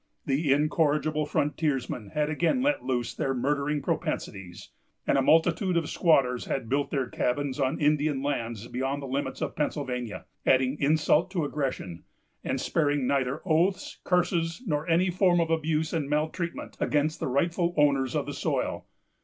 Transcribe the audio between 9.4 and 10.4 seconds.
of Pennsylvania,